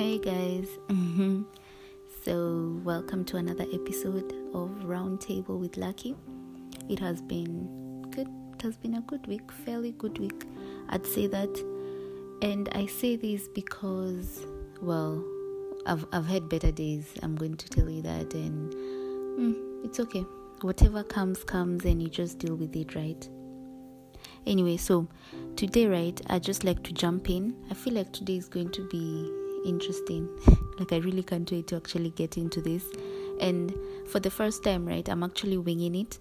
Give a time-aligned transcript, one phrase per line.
[0.00, 0.66] Hey guys.
[0.88, 1.42] Mm-hmm.
[2.24, 6.16] So, welcome to another episode of Roundtable with Lucky.
[6.88, 8.26] It has been good.
[8.54, 10.46] It has been a good week, fairly good week.
[10.88, 11.54] I'd say that.
[12.40, 14.46] And I say this because,
[14.80, 15.22] well,
[15.84, 17.12] I've, I've had better days.
[17.22, 18.32] I'm going to tell you that.
[18.32, 20.24] And mm, it's okay.
[20.62, 23.28] Whatever comes, comes, and you just deal with it, right?
[24.46, 25.08] Anyway, so
[25.56, 27.54] today, right, I just like to jump in.
[27.70, 29.30] I feel like today is going to be
[29.64, 30.28] interesting.
[30.78, 32.84] like, I really can't wait to actually get into this.
[33.40, 33.74] And
[34.08, 36.18] for the first time, right, I'm actually winging it.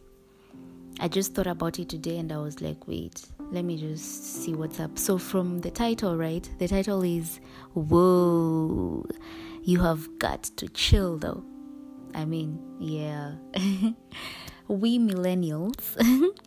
[1.02, 4.54] I just thought about it today and I was like, wait, let me just see
[4.54, 5.00] what's up.
[5.00, 7.40] So, from the title, right, the title is
[7.74, 9.06] Whoa,
[9.64, 11.44] you have got to chill though.
[12.14, 13.36] I mean, yeah.
[14.68, 15.96] we millennials,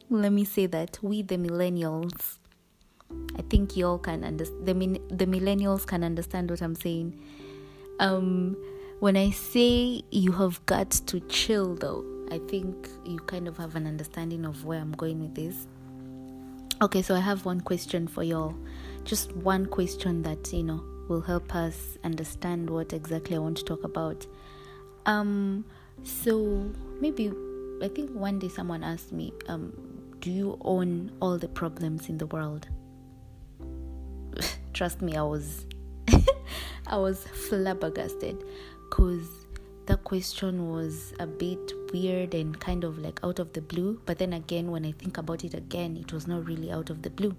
[0.10, 2.38] let me say that we the millennials,
[3.36, 7.18] I think y'all can understand the the millennials can understand what I'm saying.
[7.98, 8.56] Um,
[9.00, 13.74] when I say you have got to chill, though, I think you kind of have
[13.74, 15.66] an understanding of where I'm going with this.
[16.80, 18.54] Okay, so I have one question for y'all,
[19.04, 23.64] just one question that you know will help us understand what exactly I want to
[23.64, 24.26] talk about.
[25.06, 25.64] Um,
[26.04, 27.32] so maybe
[27.82, 29.72] I think one day someone asked me, um,
[30.20, 32.68] "Do you own all the problems in the world?"
[34.72, 35.66] Trust me, I was,
[36.86, 38.42] I was flabbergasted,
[38.90, 39.46] cause
[39.86, 44.00] that question was a bit weird and kind of like out of the blue.
[44.06, 47.02] But then again, when I think about it again, it was not really out of
[47.02, 47.36] the blue.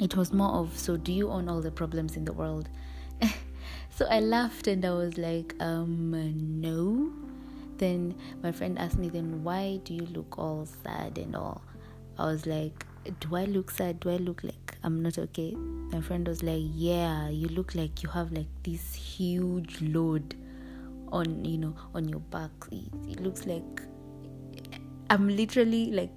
[0.00, 2.68] It was more of, "So do you own all the problems in the world?"
[3.90, 6.10] so I laughed and I was like, um,
[6.60, 7.12] no
[7.80, 11.62] then my friend asked me then why do you look all sad and all
[12.18, 12.86] i was like
[13.20, 14.00] do i look sad?
[14.00, 15.54] Do i look like i'm not okay?
[15.92, 20.34] My friend was like yeah you look like you have like this huge load
[21.10, 22.50] on you know on your back.
[22.70, 23.82] It, it looks like
[25.08, 26.10] i'm literally like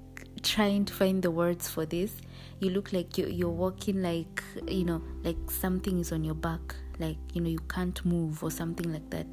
[0.44, 2.14] trying to find the words for this.
[2.60, 6.76] You look like you're, you're walking like you know like something is on your back.
[7.00, 9.28] Like you know you can't move or something like that.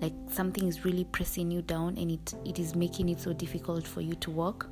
[0.00, 3.86] Like something is really pressing you down and it, it is making it so difficult
[3.86, 4.68] for you to walk.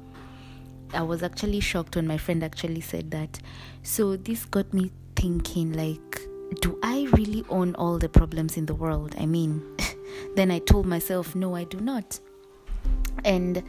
[0.95, 3.39] I was actually shocked when my friend actually said that.
[3.83, 6.21] So this got me thinking like
[6.61, 9.15] do I really own all the problems in the world?
[9.19, 9.63] I mean,
[10.35, 12.19] then I told myself no, I do not.
[13.25, 13.63] And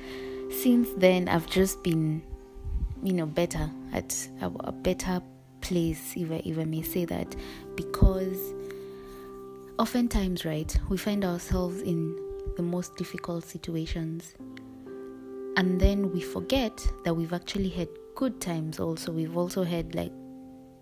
[0.49, 2.23] since then I've just been
[3.03, 5.21] you know better at a, a better
[5.61, 7.35] place if I, if I may say that
[7.75, 8.53] because
[9.79, 12.15] oftentimes, right, we find ourselves in
[12.55, 14.35] the most difficult situations.
[15.57, 19.11] And then we forget that we've actually had good times also.
[19.11, 20.11] We've also had like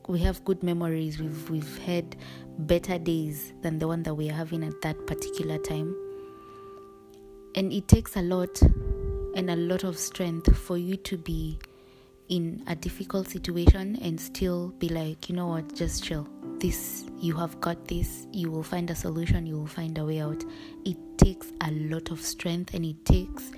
[0.08, 1.20] we have good memories.
[1.20, 2.16] We've we've had
[2.60, 5.96] better days than the one that we are having at that particular time.
[7.56, 8.62] And it takes a lot
[9.36, 11.60] and a lot of strength for you to be
[12.28, 16.28] in a difficult situation and still be like, you know what, just chill
[16.60, 20.20] this you have got this you will find a solution you will find a way
[20.20, 20.44] out
[20.86, 23.52] it takes a lot of strength and it takes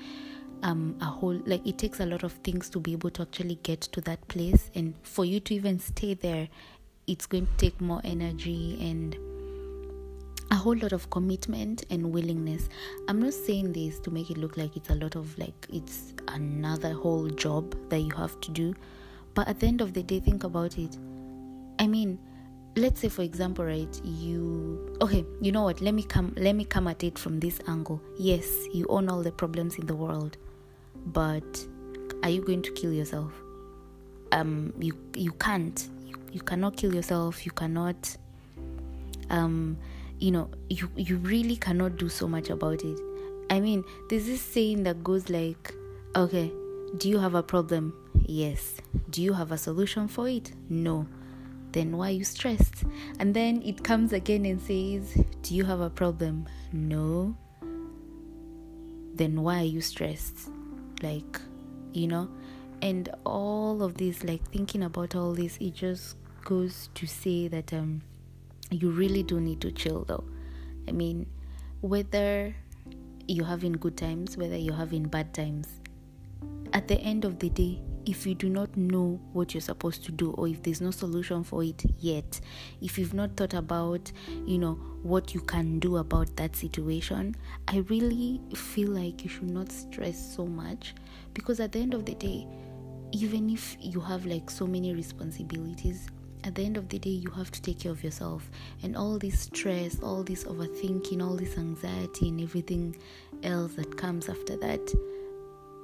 [0.63, 3.55] um a whole like it takes a lot of things to be able to actually
[3.63, 4.71] get to that place.
[4.75, 6.47] And for you to even stay there
[7.07, 9.17] it's going to take more energy and
[10.51, 12.69] a whole lot of commitment and willingness.
[13.07, 16.13] I'm not saying this to make it look like it's a lot of like it's
[16.27, 18.75] another whole job that you have to do,
[19.33, 20.97] but at the end of the day, think about it.
[21.79, 22.19] I mean,
[22.77, 25.81] let's say for example right you okay you know what?
[25.81, 28.01] Let me come let me come at it from this angle.
[28.17, 30.37] Yes you own all the problems in the world
[31.07, 31.65] but
[32.23, 33.31] are you going to kill yourself
[34.31, 38.15] um you you can't you, you cannot kill yourself you cannot
[39.29, 39.77] um
[40.19, 42.99] you know you you really cannot do so much about it
[43.49, 45.73] i mean there's this saying that goes like
[46.15, 46.51] okay
[46.97, 47.93] do you have a problem
[48.27, 48.75] yes
[49.09, 51.07] do you have a solution for it no
[51.71, 52.83] then why are you stressed?
[53.19, 56.47] And then it comes again and says, Do you have a problem?
[56.73, 57.35] No.
[59.13, 60.49] Then why are you stressed?
[61.01, 61.39] Like,
[61.93, 62.29] you know?
[62.81, 67.71] And all of this, like thinking about all this, it just goes to say that
[67.71, 68.01] um
[68.71, 70.23] you really do need to chill though.
[70.87, 71.27] I mean,
[71.81, 72.55] whether
[73.27, 75.67] you're having good times, whether you're having bad times,
[76.73, 80.11] at the end of the day, if you do not know what you're supposed to
[80.11, 82.39] do or if there's no solution for it yet
[82.81, 84.11] if you've not thought about
[84.45, 87.35] you know what you can do about that situation
[87.67, 90.93] i really feel like you should not stress so much
[91.33, 92.47] because at the end of the day
[93.11, 96.07] even if you have like so many responsibilities
[96.43, 98.49] at the end of the day you have to take care of yourself.
[98.83, 102.95] And all this stress all this overthinking all this anxiety and everything
[103.43, 104.93] else that comes after that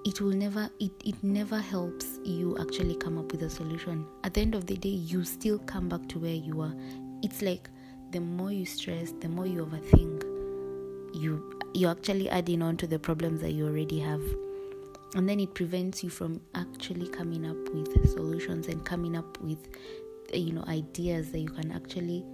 [0.06, 4.06] it will never it, it never helps you actually come up with a solution.
[4.24, 6.74] At the end of the day you still come back to where you are.
[7.24, 7.70] It's like
[8.12, 10.24] the more you stress the more you overthink
[11.13, 14.21] you you're actually adding on to the problems that you already have.
[15.15, 19.59] And then it prevents you from actually coming up with solutions and coming up with
[20.33, 22.25] you know ideas that you can actually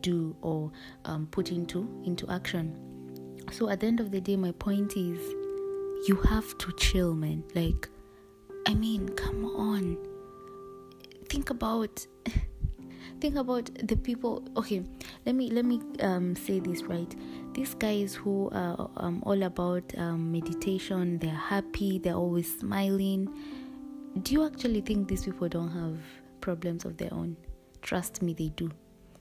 [0.00, 0.70] do or
[1.04, 2.76] um, put into into action.
[3.52, 5.18] So at the end of the day my point is
[6.08, 7.44] you have to chill man.
[7.54, 7.88] Like
[8.66, 9.96] i mean come on.
[11.28, 12.06] Think about
[13.20, 14.82] think about the people okay
[15.26, 17.14] let me let me um, say this right?
[17.54, 23.28] These guys who are um, all about um, meditation they're happy they're always smiling.
[24.22, 25.98] Do you actually think these people don't have
[26.40, 27.36] problems of their own?
[27.82, 28.70] Trust me they do.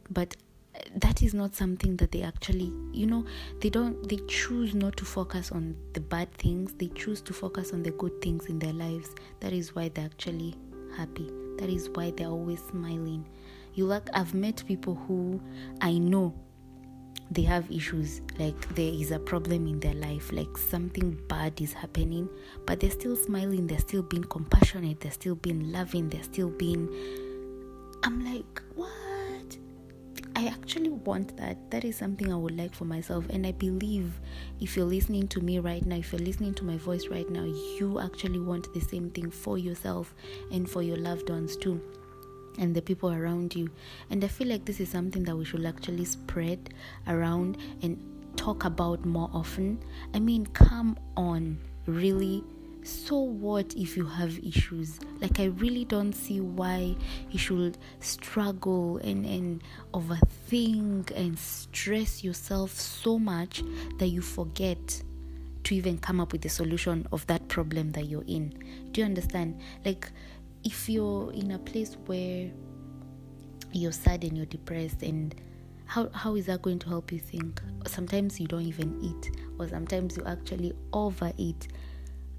[0.10, 0.36] But
[0.76, 3.26] uh, that is not something that they actually you know
[3.62, 6.74] they don't they choose not to focus on the bad things.
[6.74, 9.10] They choose to focus on the good things in their lives.
[9.40, 10.56] That is why they're actually
[10.96, 11.30] happy.
[11.58, 13.26] That is why they're always smiling
[13.77, 15.39] you like I've met people who
[15.81, 16.33] I know
[17.29, 21.74] they have issues like there is a problem in their life like something bad is
[21.74, 22.27] happening
[22.65, 26.88] but they're still smiling they're still being compassionate they're still being loving they're still being
[28.03, 29.57] i'm like what?
[30.35, 31.71] I actually want that.
[31.71, 34.19] That is something i would like for myself and i believe
[34.59, 37.44] if you're listening to me right now if you're listening to my voice right now
[37.44, 40.15] you actually want the same thing for yourself
[40.51, 41.81] and for your loved ones too
[42.57, 43.69] and the people around you.
[44.09, 46.74] And I feel like this is something that we should actually spread
[47.07, 47.98] around and
[48.36, 49.80] talk about more often.
[50.13, 52.44] I mean, come on, really.
[52.83, 55.00] So what if you have issues?
[55.19, 56.95] Like I really don't see why
[57.30, 59.62] you should struggle and, and
[59.94, 63.62] overthink and stress yourself so much
[63.98, 65.03] that you forget
[65.65, 68.53] to even come up with the solution of that problem that you're in.
[68.94, 69.60] Do you understand?
[69.83, 70.10] Like
[70.68, 72.52] if you're in a place where
[73.72, 75.34] you're sad and you're depressed and
[75.86, 77.62] how how is that going to help you think?
[77.86, 81.69] Sometimes you don't even eat or sometimes you actually overeat.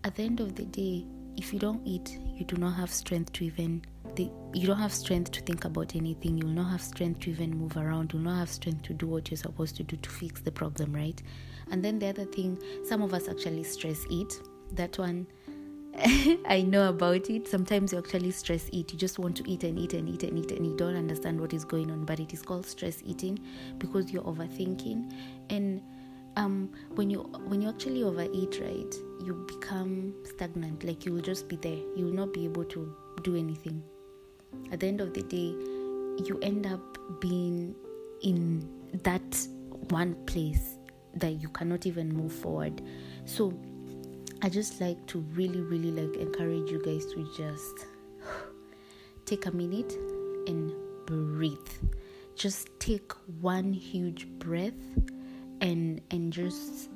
[0.04, 1.06] At the end of the day
[1.38, 3.82] if you don't eat you do not have strength to even
[4.14, 6.36] the, you don't have strength to think about anything.
[6.36, 8.12] You'll not have strength to even move around.
[8.12, 10.92] You'll not have strength to do what you're supposed to do to fix the problem
[10.92, 11.22] right?
[11.70, 14.34] And then the other thing some of us actually stress eat.
[14.72, 15.26] That one
[16.46, 17.48] I know about it.
[17.48, 18.92] Sometimes you actually stress eat.
[18.92, 21.40] You just want to eat and eat and eat and eat and you don't understand
[21.40, 22.04] what is going on.
[22.04, 23.38] But it is called stress eating
[23.78, 25.12] because you're overthinking.
[25.50, 25.82] And
[26.36, 30.84] um, when you when you actually overeat, right, you become stagnant.
[30.84, 31.80] Like you will just be there.
[31.96, 33.82] You will not be able to do anything.
[34.70, 35.54] At the end of the day,
[36.24, 37.74] you end up being
[38.22, 38.68] in
[39.02, 39.46] that
[39.90, 40.78] one place
[41.14, 42.82] that you cannot even move forward.
[43.24, 43.52] So
[44.40, 47.86] I just like to really, really like encourage you guys to just
[49.24, 49.92] take a minute
[50.46, 50.72] and
[51.06, 51.58] breathe.
[52.36, 54.72] Just take one huge breath
[55.60, 56.88] and and just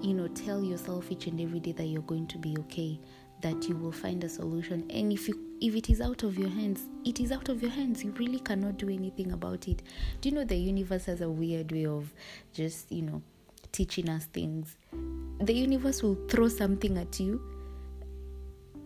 [0.00, 3.00] you know tell yourself each and every day that you're going to be okay
[3.42, 4.88] that you will find a solution.
[4.90, 7.72] And if you if it is out of your hands it is out of your
[7.72, 8.04] hands.
[8.04, 9.82] You really cannot do anything about it.
[10.20, 12.14] Do you know the universe has a weird way of
[12.52, 13.22] just you know
[13.72, 14.76] teaching us things
[15.40, 17.40] the universe will throw something at you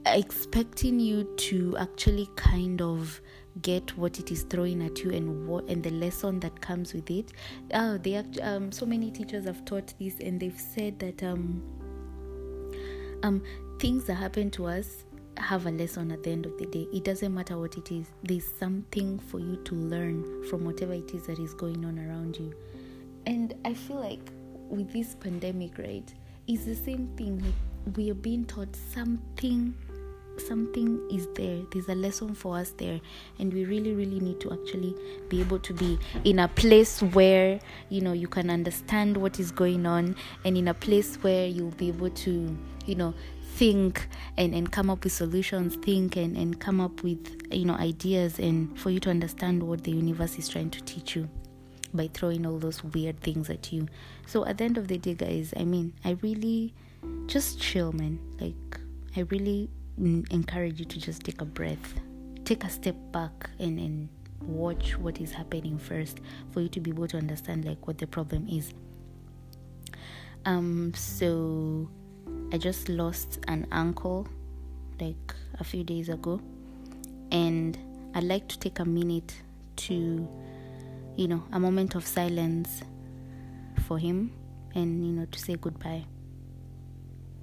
[0.07, 3.21] expecting you to actually kind of
[3.63, 7.11] get what it is throwing at you and what and the lesson that comes with
[7.11, 7.33] it.
[7.73, 11.63] Oh they act, um so many teachers have taught this and they've said that um
[13.23, 13.43] um
[13.79, 15.05] things that happen to us
[15.37, 16.87] have a lesson at the end of the day.
[16.93, 18.07] It doesn't matter what it is.
[18.23, 22.37] There's something for you to learn from whatever it is that is going on around
[22.37, 22.55] you.
[23.27, 24.31] And i feel like
[24.69, 26.13] with this pandemic right
[26.47, 27.43] it's the same thing.
[27.43, 29.75] Like we are being taught something
[30.37, 31.61] something is there.
[31.71, 33.01] There's a lesson for us there.
[33.39, 34.95] And we really really need to actually
[35.29, 39.51] be able to be in a place where you know you can understand what is
[39.51, 43.15] going on and in a place where you'll be able to you know
[43.55, 47.75] think and, and come up with solutions think and, and come up with you know
[47.75, 51.29] ideas and for you to understand what the universe is trying to teach you
[51.95, 53.87] by throwing all those weird things at you.
[54.27, 56.75] So at the end of the day, guys, I mean, I really
[57.27, 58.19] just chill, man.
[58.41, 58.81] Like,
[59.17, 61.95] I really encourage you to just take a breath,
[62.45, 64.09] take a step back, and, and
[64.43, 66.21] watch what is happening first
[66.51, 68.73] for you to be able to understand like what the problem is.
[70.45, 71.89] Um, so
[72.53, 74.29] I just lost an uncle
[75.01, 76.41] like a few days ago,
[77.31, 77.79] and
[78.15, 79.35] I'd like to take a minute
[79.77, 80.29] to,
[81.17, 82.83] you know, a moment of silence
[83.87, 84.33] for him
[84.75, 86.05] and, you know, to say goodbye.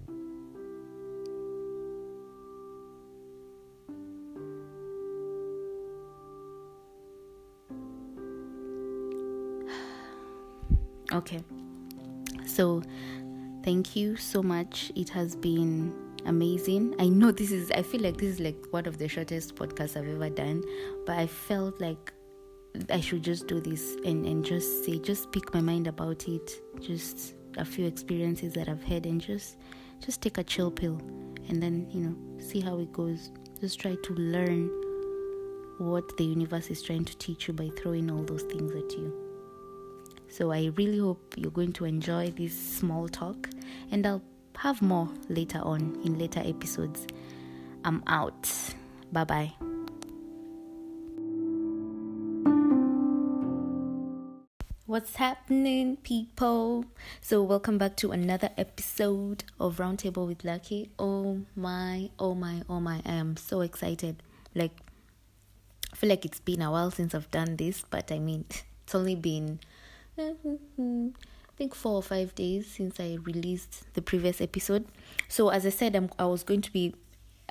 [11.14, 11.40] okay.
[12.46, 12.82] So
[13.64, 14.92] thank you so much.
[14.96, 15.94] It has been
[16.26, 16.96] amazing.
[17.00, 19.98] I know this is i feel like this is like one of the shortest podcasts
[19.98, 20.64] i've ever done
[21.06, 22.14] but i felt like
[22.90, 26.52] i should just do this and and just say just speak my mind about it
[26.80, 29.58] just a few experiences that i've had and just
[30.00, 31.00] just take a chill pill
[31.50, 34.70] and then you know see how it goes just try to learn
[35.80, 39.32] what the universe is trying to teach you by throwing all those things at you
[40.32, 43.50] so I really hope you're going to enjoy this small talk,
[43.92, 44.24] and I'll
[44.58, 47.06] have more later on in later episodes.
[47.84, 48.50] I'm out.
[49.12, 49.71] Bye bye.
[54.92, 56.84] What's happening, people?
[57.22, 60.90] So, welcome back to another episode of Roundtable with Lucky.
[61.00, 64.22] Oh my, oh my, oh my, I am so excited.
[64.54, 64.74] Like,
[65.94, 68.44] I feel like it's been a while since I've done this, but I mean,
[68.84, 69.62] it's only been
[70.20, 70.36] I
[71.56, 74.88] think four or five days since I released the previous episode.
[75.30, 76.96] So, as I said, I'm, I was going to be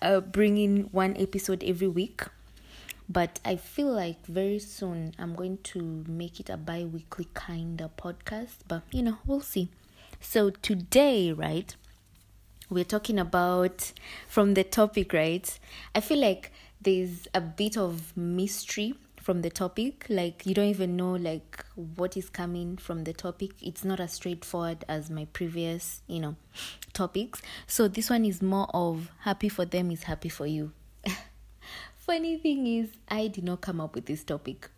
[0.02, 2.20] uh, bringing one episode every week,
[3.10, 7.80] but I feel like very soon I'm going to make it a bi weekly kind
[7.80, 8.58] of podcast.
[8.68, 9.68] But you know, we'll see.
[10.20, 11.74] So, today, right,
[12.68, 13.92] we're talking about
[14.28, 15.58] from the topic, right?
[15.94, 20.96] I feel like there's a bit of mystery from the topic like you don't even
[20.96, 26.00] know like what is coming from the topic it's not as straightforward as my previous
[26.06, 26.34] you know
[26.94, 30.72] topics so this one is more of happy for them is happy for you
[32.06, 34.70] funny thing is i did not come up with this topic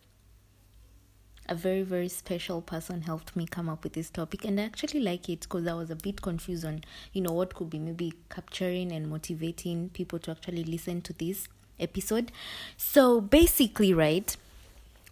[1.49, 5.01] a very very special person helped me come up with this topic and i actually
[5.01, 8.13] like it because i was a bit confused on you know what could be maybe
[8.29, 11.47] capturing and motivating people to actually listen to this
[11.79, 12.31] episode.
[12.77, 14.35] So basically, right,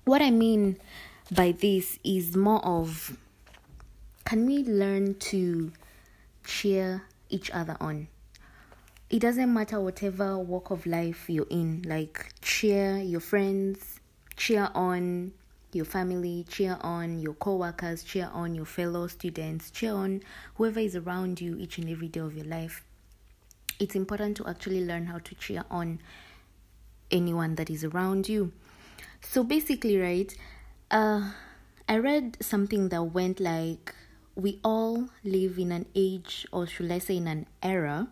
[0.06, 0.78] what I mean
[1.32, 3.18] by this is more of
[4.26, 5.72] can we learn to
[6.44, 8.08] cheer each other on?
[9.12, 14.00] It doesn't matter whatever walk of life you're in, like cheer your friends,
[14.38, 15.34] cheer on
[15.74, 20.22] your family, cheer on your co-workers, cheer on your fellow students, cheer on
[20.56, 22.86] whoever is around you each and every day of your life.
[23.82, 26.00] It's important to actually learn how to cheer on
[27.12, 28.54] anyone that is around you.
[29.20, 30.34] So basically, right,
[30.90, 31.32] uh,
[31.90, 33.94] I read something that went like,
[34.36, 38.08] we all live in an age, or should I say, in an era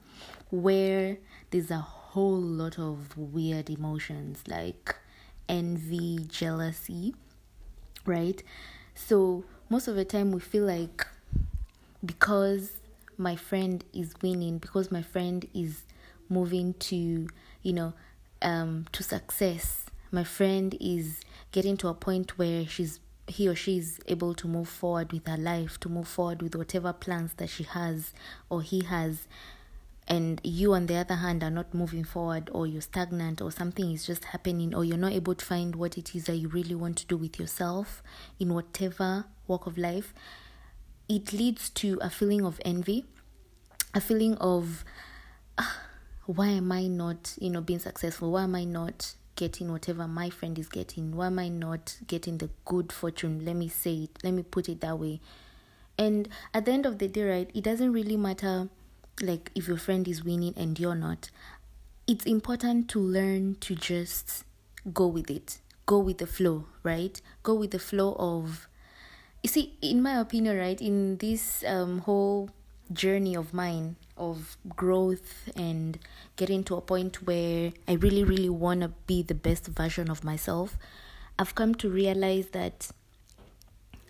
[0.49, 1.17] where
[1.51, 4.95] there's a whole lot of weird emotions like
[5.47, 7.15] envy, jealousy,
[8.05, 8.41] right?
[8.95, 11.05] So most of the time we feel like
[12.03, 12.81] because
[13.17, 15.83] my friend is winning, because my friend is
[16.29, 17.27] moving to,
[17.61, 17.93] you know,
[18.41, 19.85] um, to success.
[20.11, 21.19] My friend is
[21.51, 22.99] getting to a point where she's
[23.31, 26.55] he or she is able to move forward with her life, to move forward with
[26.55, 28.13] whatever plans that she has
[28.49, 29.27] or he has,
[30.07, 33.91] and you, on the other hand, are not moving forward, or you're stagnant, or something
[33.91, 36.73] is just happening, or you're not able to find what it is that you really
[36.73, 38.01] want to do with yourself
[38.39, 40.15] in whatever walk of life,
[41.07, 43.05] it leads to a feeling of envy,
[43.93, 44.83] a feeling of.
[45.59, 45.81] Ah,
[46.25, 48.31] why am I not, you know, being successful?
[48.31, 51.15] Why am I not getting whatever my friend is getting?
[51.15, 53.45] Why am I not getting the good fortune?
[53.45, 55.21] Let me say it, let me put it that way.
[55.97, 58.67] And at the end of the day, right, it doesn't really matter
[59.21, 61.29] like if your friend is winning and you're not.
[62.05, 64.43] It's important to learn to just
[64.93, 65.59] go with it.
[65.85, 67.21] Go with the flow, right?
[67.41, 68.67] Go with the flow of
[69.41, 72.49] you see, in my opinion, right, in this um whole
[72.91, 75.97] journey of mine of growth and
[76.35, 80.23] getting to a point where I really, really want to be the best version of
[80.23, 80.77] myself,
[81.39, 82.91] I've come to realize that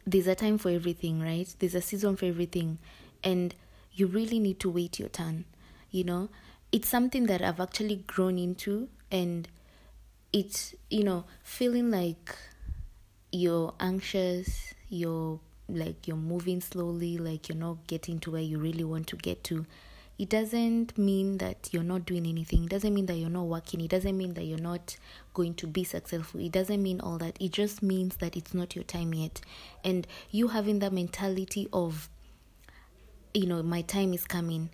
[0.05, 1.53] there's a time for everything, right?
[1.59, 2.79] There's a season for everything.
[3.23, 3.53] And
[3.93, 5.45] you really need to wait your turn.
[5.91, 6.29] You know,
[6.71, 9.47] it's something that I've actually grown into, and
[10.31, 12.35] it's, you know, feeling like
[13.31, 18.83] you're anxious, you're like you're moving slowly, like you're not getting to where you really
[18.83, 19.65] want to get to,
[20.19, 22.65] it doesn't mean that you're not doing anything.
[22.65, 23.79] It doesn't mean that you're not working.
[23.79, 24.97] It doesn't mean that you're not
[25.33, 26.41] going to be successful.
[26.41, 27.37] It doesn't mean all that.
[27.39, 29.39] It just means that it's not your time yet.
[29.81, 32.09] And you having that mentality of,
[33.33, 34.71] you know, my time is coming.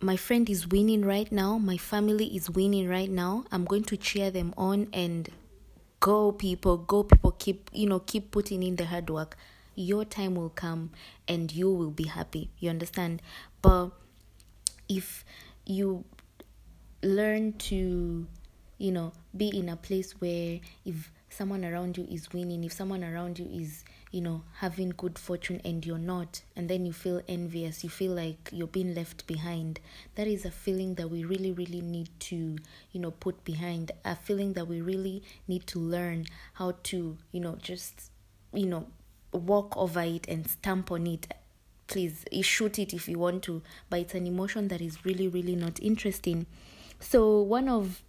[0.00, 1.58] My friend is winning right now.
[1.58, 3.44] My family is winning right now.
[3.52, 5.28] I'm going to cheer them on and
[6.00, 9.36] go people go people keep you know keep putting in the hard work
[9.74, 10.90] your time will come
[11.26, 13.20] and you will be happy you understand
[13.62, 13.90] but
[14.88, 15.24] if
[15.66, 16.04] you
[17.02, 18.26] learn to
[18.78, 23.04] you know be in a place where if someone around you is winning if someone
[23.04, 27.20] around you is you know having good fortune and you're not and then you feel
[27.28, 29.78] envious you feel like you're being left behind
[30.14, 32.56] that is a feeling that we really really need to
[32.92, 33.92] you know put behind.
[34.04, 38.10] A feeling that we really need to learn how to you know just
[38.52, 38.86] you know
[39.32, 41.32] walk over it and stamp on it
[41.88, 45.28] please you shoot it if you want to but it's an emotion that is really
[45.28, 46.46] really not interesting.
[47.00, 48.02] So one of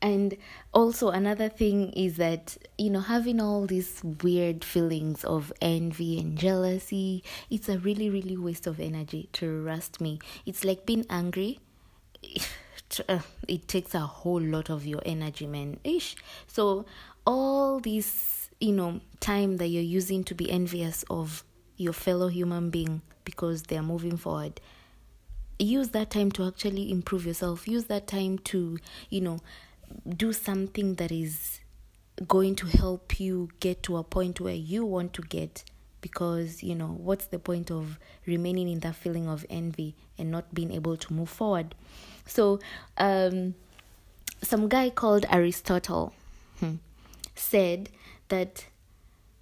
[0.00, 0.36] and
[0.74, 6.36] also another thing is that you know having all these weird feelings of envy and
[6.36, 10.18] jealousy it's a really really waste of energy to rust me.
[10.46, 11.60] It's like being angry.
[13.48, 15.80] It takes a whole lot of your energy man.
[15.82, 16.16] Ish.
[16.46, 16.84] So
[17.26, 18.33] all this
[18.64, 21.44] you know time that you're using to be envious of
[21.76, 24.60] your fellow human being because they're moving forward.
[25.58, 27.68] Use that time to actually improve yourself.
[27.68, 28.78] Use that time to
[29.10, 29.38] you know
[30.16, 31.60] do something that is
[32.26, 35.64] going to help you get to a point where you want to get
[36.00, 40.54] because you know what's the point of remaining in that feeling of envy and not
[40.54, 41.74] being able to move forward?
[42.26, 42.60] So
[42.96, 43.54] um
[44.42, 46.12] some guy called aristotle
[46.60, 46.74] hmm,
[47.34, 47.88] said
[48.34, 48.66] that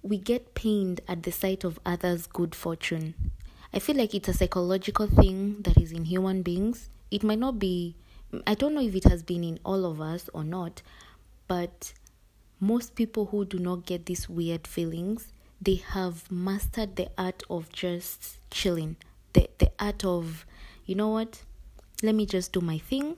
[0.01, 3.13] we get pained at the sight of others good fortune
[3.73, 7.57] i feel like it's a psychological thing that is in human beings it might not
[7.59, 7.95] be
[8.47, 10.81] I don't know if it has been in all of us or not,
[11.47, 11.93] but
[12.59, 17.71] most people who do not get these weird feelings, they have mastered the art of
[17.71, 18.95] just chilling.
[19.33, 20.45] The the art of,
[20.85, 21.43] you know what?
[22.01, 23.17] Let me just do my thing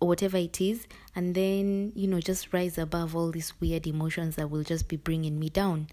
[0.00, 4.36] or whatever it is and then, you know, just rise above all these weird emotions
[4.36, 5.88] that will just be bringing me down.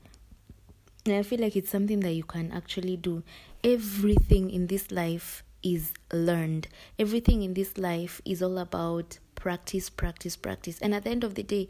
[1.05, 3.23] And I feel like it's something that you can actually do.
[3.63, 6.67] Everything in this life is learned.
[6.97, 10.79] Everything in this life is all about practice, practice, practice.
[10.79, 11.67] And at the end of the day,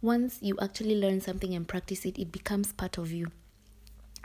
[0.00, 3.30] once you actually learn something and practice it, it becomes part of you.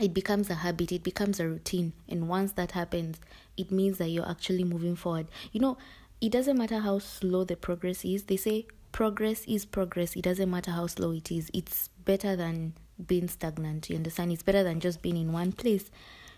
[0.01, 1.93] It becomes a habit, it becomes a routine.
[2.09, 3.19] And once that happens,
[3.57, 5.27] it means that you're actually moving forward.
[5.51, 5.77] You know,
[6.23, 8.23] it doesn't matter how slow the progress is.
[8.23, 10.15] They say progress is progress.
[10.15, 11.51] It doesn't matter how slow it is.
[11.53, 13.89] It's better than being stagnant.
[13.89, 14.31] You understand?
[14.31, 15.91] It's better than just being in one place.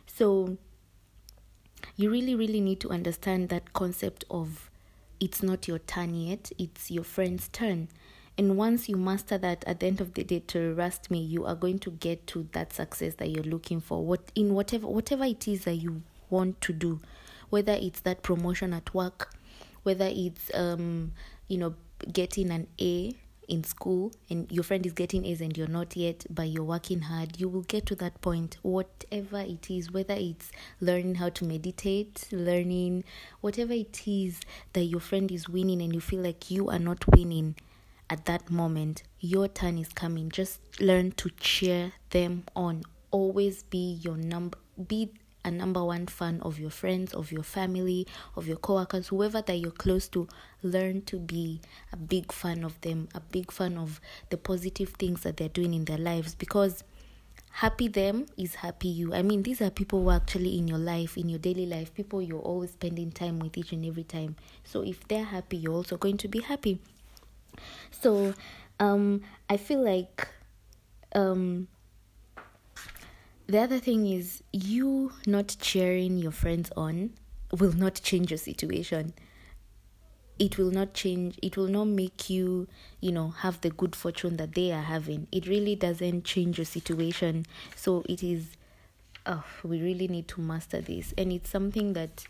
[0.07, 0.57] So
[1.95, 4.71] you really, really need to understand that concept of
[5.19, 7.89] it's not your turn yet, it's your friend's turn.
[8.39, 11.55] And once you master that at the end of the day, trust me, you are
[11.55, 14.03] going to get to that success that you're looking for.
[14.03, 17.01] What in whatever whatever it is that you want to do,
[17.51, 19.34] whether it's that promotion at work,
[19.85, 21.13] whether it's um,
[21.47, 21.75] you know,
[22.11, 23.15] getting an A
[23.47, 27.01] in school and your friend is getting A's and you're not yet, but you're working
[27.01, 31.45] hard, you will get to that point, whatever it is, whether it's learning how to
[31.45, 33.03] meditate, learning
[33.41, 34.39] whatever it is
[34.73, 37.55] that your friend is winning and you feel like you are not winning
[38.09, 40.29] at that moment, your turn is coming.
[40.29, 42.83] Just learn to cheer them on.
[43.11, 45.11] Always be your number, be
[45.45, 49.55] a number one fan of your friends, of your family, of your coworkers, whoever that
[49.55, 50.27] you're close to,
[50.63, 51.61] learn to be
[51.93, 55.73] a big fan of them, a big fan of the positive things that they're doing
[55.73, 56.83] in their lives because
[57.51, 59.13] happy them is happy you.
[59.13, 61.93] I mean, these are people who are actually in your life, in your daily life,
[61.93, 64.35] people you're always spending time with each and every time.
[64.63, 66.79] So if they're happy, you're also going to be happy.
[67.91, 68.33] So
[68.79, 70.27] um I feel like
[71.13, 71.67] um
[73.47, 77.11] the other thing is you not cheering your friends on
[77.51, 79.13] will not change your situation.
[80.37, 82.67] It will not change it will not make you
[82.99, 85.27] you know have the good fortune that they are having.
[85.31, 87.45] It really doesn't change your situation.
[87.75, 88.57] So it is
[89.25, 91.13] oh we really need to master this.
[91.17, 92.25] And it's something that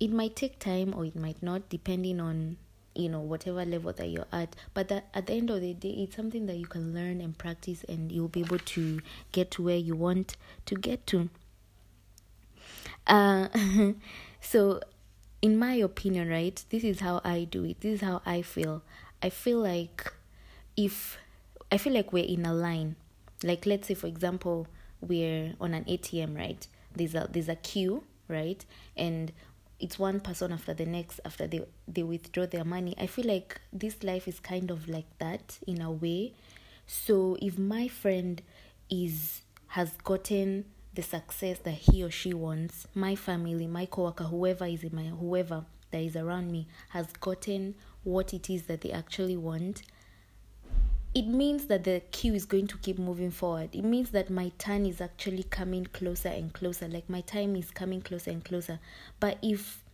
[0.00, 2.56] it might take time or it might not depending on
[2.94, 4.54] you know whatever level that you're at.
[4.72, 7.36] But that at the end of the day it's something that you can learn and
[7.36, 9.00] practice and you'll be able to
[9.32, 11.28] get to where you want to get to.
[13.06, 13.48] Uh
[14.40, 14.80] so
[15.42, 17.80] in my opinion right this is how i do it.
[17.80, 18.82] This is how i feel.
[19.22, 20.12] I feel like
[20.76, 21.18] if
[21.70, 22.96] i feel like we're in a line.
[23.42, 24.66] Like let's say for example
[25.00, 26.66] we're on an atm right?
[26.94, 28.64] There's a there's a queue right?
[28.96, 29.32] And
[29.80, 32.94] it's one person after the next after they they withdraw their money.
[32.98, 36.34] I feel like this life is kind of like that in a way.
[36.86, 38.40] So if my friend
[38.90, 44.64] is has gotten the success that he or she wants my family my coworker whoever
[44.64, 48.92] is in my whoever that is around me has gotten what it is that they
[48.92, 49.82] actually want
[51.14, 53.70] it means that the queue is going to keep moving forward.
[53.72, 56.88] It means that my turn is actually coming closer and closer.
[56.88, 58.80] Like my time is coming closer and closer.
[59.20, 59.84] But if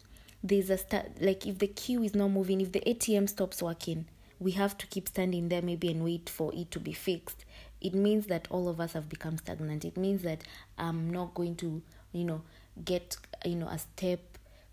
[0.42, 4.06] there's a start, like if the queue is not moving, if the ATM stops working,
[4.38, 7.44] we have to keep standing there maybe and wait for it to be fixed.
[7.82, 9.84] It means that all of us have become stagnant.
[9.84, 10.42] It means that
[10.78, 12.40] I'm not going to, you know,
[12.82, 14.20] get, you know, a step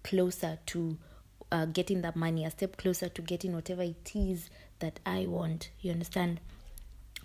[0.04, 0.98] closer to
[1.52, 5.72] uh, getting that money, a step closer to getting whatever it is that I want.
[5.82, 6.40] You understand?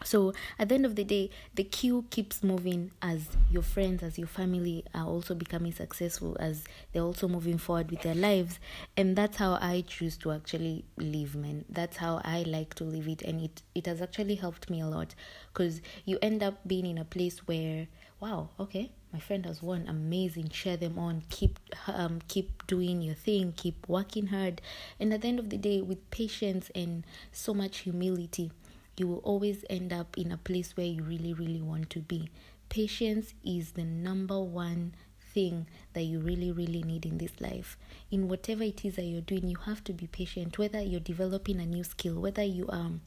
[0.05, 4.19] So at the end of the day, the queue keeps moving as your friends, as
[4.19, 8.59] your family are also becoming successful, as they're also moving forward with their lives.
[8.97, 11.65] And that's how I choose to actually live, man.
[11.69, 13.23] That's how I like to live it.
[13.23, 15.15] And it, it has actually helped me a lot
[15.53, 17.87] because you end up being in a place where,
[18.21, 23.15] wow, okay, my friend has won amazing share them on keep um keep doing your
[23.15, 24.61] thing keep working hard.
[24.99, 28.51] And at the end of the day with patience and so much humility
[28.97, 32.31] you will always end up in a place where you really really want to be.
[32.69, 34.95] Patience is the number one
[35.35, 37.77] thing that you really really need in this life.
[38.11, 40.59] In whatever it is that you're doing you have to be patient.
[40.59, 43.01] Whether you're developing a new skill whether you are um,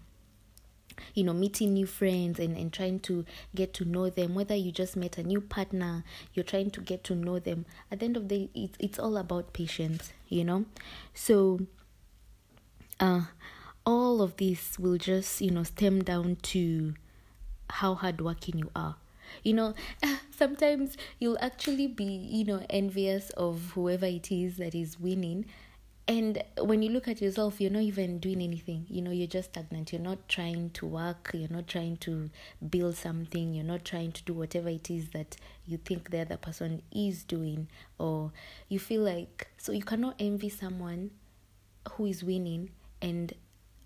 [1.14, 4.72] you know meeting new friends and, and trying to get to know them whether you
[4.72, 6.04] just met a new partner
[6.34, 7.66] you're trying to get to know them.
[7.92, 10.66] At the end of the day it's, it's all about patience you know?
[11.14, 11.60] So
[13.00, 13.26] uh
[13.86, 16.94] all of this will just you know stem down to
[17.70, 18.96] how hardworking you are.
[19.44, 19.74] You know
[20.32, 25.46] sometimes you'll actually be you know envious of whoever it is that is winning
[26.08, 28.86] and when you look at yourself you're not even doing anything.
[28.90, 29.92] You know you're just stagnant.
[29.92, 31.32] You're not trying to work.
[31.34, 32.30] You're not trying to
[32.70, 33.54] build something.
[33.56, 37.24] You're not trying to do whatever it is that you think the other person is
[37.24, 37.68] doing.
[37.98, 38.32] Or
[38.70, 41.10] you feel like so you cannot envy someone
[41.94, 42.70] who is winning
[43.02, 43.34] and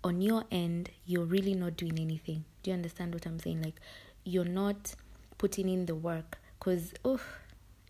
[0.02, 2.44] on your end you're really not doing anything.
[2.62, 3.62] Do you understand what i'm saying?
[3.62, 3.80] Like
[4.24, 4.94] you're not
[5.38, 7.20] putting in the work because oh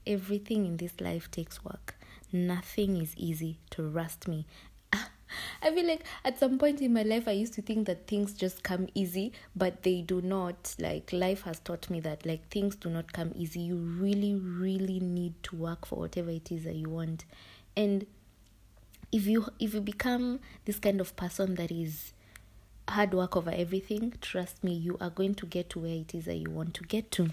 [0.06, 1.96] everything in this life takes work
[2.32, 4.46] nothing is easy to rust me.
[5.62, 8.32] I feel like at some point in my life, I used to think that things
[8.32, 10.74] just come easy, but they do not.
[10.78, 13.60] Like, life has taught me that, like, things do not come easy.
[13.60, 17.24] You really, really need to work for whatever it is that you want.
[17.76, 18.06] And
[19.12, 22.12] if you if you become this kind of person that is
[22.88, 26.24] hard work over everything, trust me, you are going to get to where it is
[26.24, 27.30] that you want to get to.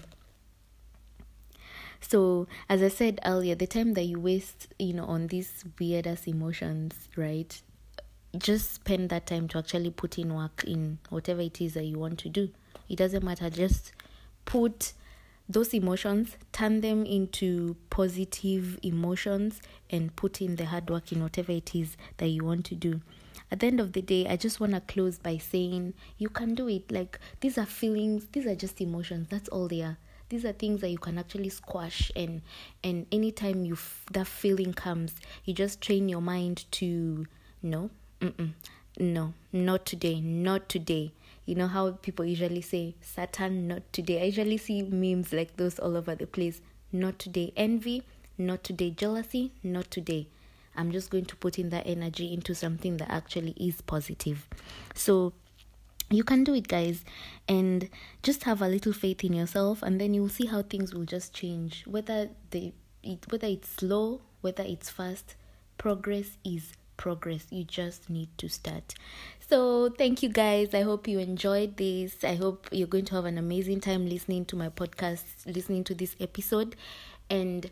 [2.00, 6.28] So, as I said earlier, the time that you waste, you know, on these weirdest
[6.28, 7.60] emotions, right?
[8.36, 11.98] Just spend that time to actually put in work in whatever it is that you
[11.98, 12.50] want to do.
[12.88, 13.50] It doesn't matter.
[13.50, 13.92] Just
[14.44, 14.92] put
[15.48, 21.52] those emotions, turn them into positive emotions, and put in the hard work in whatever
[21.52, 23.00] it is that you want to do.
[23.50, 26.54] At the end of the day, I just want to close by saying you can
[26.54, 26.92] do it.
[26.92, 29.28] Like, these are feelings, these are just emotions.
[29.30, 29.96] That's all they are
[30.28, 32.42] these are things that you can actually squash and
[32.84, 35.14] and anytime you f- that feeling comes
[35.44, 37.26] you just train your mind to
[37.62, 38.52] no mm-mm,
[38.98, 41.12] no not today not today.
[41.46, 44.20] You know how people usually say satan not today.
[44.20, 46.60] I usually see memes like those all over the place.
[46.92, 48.02] Not today envy.
[48.36, 49.52] Not today jealousy.
[49.62, 50.28] Not today.
[50.76, 54.46] I'm just going to put in that energy into something that actually is positive.
[54.94, 55.32] So
[56.10, 57.04] you can do it guys
[57.48, 57.88] and
[58.22, 61.34] just have a little faith in yourself and then you'll see how things will just
[61.34, 61.84] change.
[61.86, 65.36] Whether they it, whether it's slow whether it's fast
[65.76, 67.46] progress is progress.
[67.50, 68.94] You just need to start.
[69.48, 70.74] So thank you guys.
[70.74, 72.22] I hope you enjoyed this.
[72.22, 75.94] I hope you're going to have an amazing time listening to my podcast listening to
[75.94, 76.76] this episode.
[77.30, 77.70] And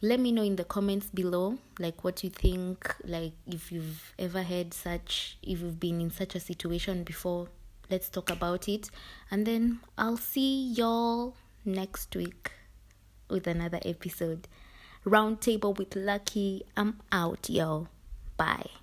[0.00, 4.42] let me know in the comments below like what you think like if you've ever
[4.42, 7.46] had such if you've been in such a situation before
[7.92, 8.90] let's talk about it.
[9.30, 12.50] And then I'll see y'all next week
[13.28, 14.48] with another episode.
[15.04, 16.64] Roundtable with Lucky.
[16.76, 17.88] I'm out, y'all.
[18.36, 18.81] Bye.